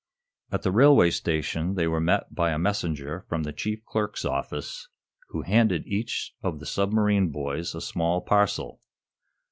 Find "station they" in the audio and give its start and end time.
1.11-1.85